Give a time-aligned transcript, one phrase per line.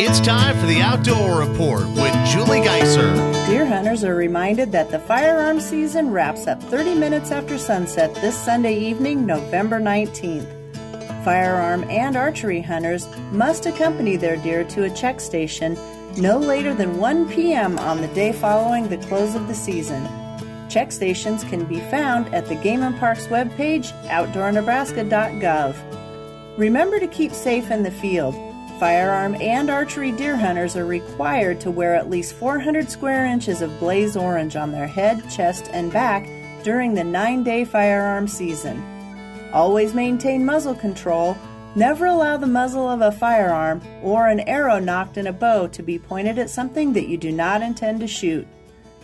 [0.00, 3.16] It's time for the Outdoor Report with Julie Geiser.
[3.48, 8.36] Deer hunters are reminded that the firearm season wraps up 30 minutes after sunset this
[8.36, 10.46] Sunday evening, November 19th.
[11.24, 15.76] Firearm and archery hunters must accompany their deer to a check station
[16.16, 17.76] no later than 1 p.m.
[17.80, 20.08] on the day following the close of the season.
[20.68, 25.74] Check stations can be found at the Game and Parks webpage, outdoornebraska.gov.
[26.56, 28.47] Remember to keep safe in the field.
[28.78, 33.76] Firearm and archery deer hunters are required to wear at least 400 square inches of
[33.80, 36.28] blaze orange on their head, chest, and back
[36.62, 38.80] during the nine day firearm season.
[39.52, 41.36] Always maintain muzzle control.
[41.74, 45.82] Never allow the muzzle of a firearm or an arrow nocked in a bow to
[45.82, 48.46] be pointed at something that you do not intend to shoot.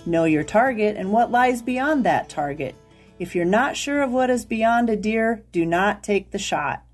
[0.06, 2.76] Know your target and what lies beyond that target.
[3.18, 6.84] If you're not sure of what is beyond a deer, do not take the shot.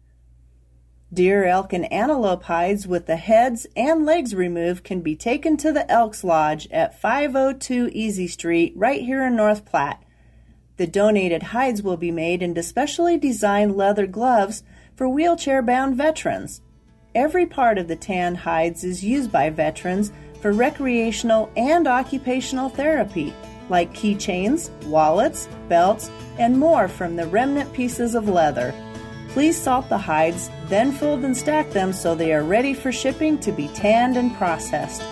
[1.13, 5.73] Deer, elk, and antelope hides with the heads and legs removed can be taken to
[5.73, 10.05] the Elks Lodge at 502 Easy Street right here in North Platte.
[10.77, 14.63] The donated hides will be made into specially designed leather gloves
[14.95, 16.63] for wheelchair bound veterans.
[17.13, 23.35] Every part of the tan hides is used by veterans for recreational and occupational therapy,
[23.69, 26.09] like keychains, wallets, belts,
[26.39, 28.73] and more from the remnant pieces of leather.
[29.31, 33.39] Please salt the hides, then fold and stack them so they are ready for shipping
[33.39, 35.03] to be tanned and processed.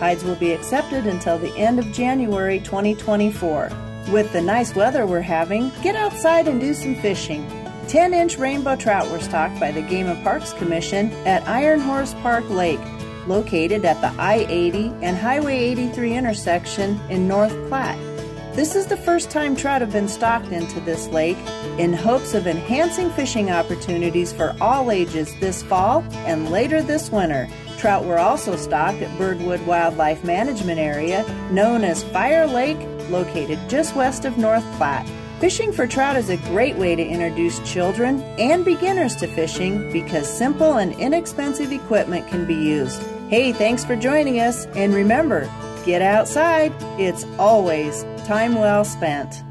[0.00, 3.70] Hides will be accepted until the end of January 2024.
[4.10, 7.46] With the nice weather we're having, get outside and do some fishing.
[7.86, 12.14] 10 inch rainbow trout were stocked by the Game and Parks Commission at Iron Horse
[12.22, 12.80] Park Lake,
[13.28, 18.09] located at the I 80 and Highway 83 intersection in North Platte.
[18.54, 21.38] This is the first time trout have been stocked into this lake
[21.78, 27.48] in hopes of enhancing fishing opportunities for all ages this fall and later this winter.
[27.78, 33.94] Trout were also stocked at Birdwood Wildlife Management Area, known as Fire Lake, located just
[33.94, 35.08] west of North Platte.
[35.38, 40.28] Fishing for trout is a great way to introduce children and beginners to fishing because
[40.28, 43.00] simple and inexpensive equipment can be used.
[43.28, 45.48] Hey, thanks for joining us, and remember,
[45.84, 46.72] get outside.
[46.98, 49.42] It's always time well spent.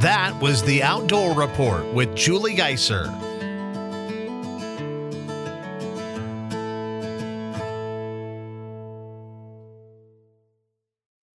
[0.00, 3.06] That was the Outdoor Report with Julie Geiser.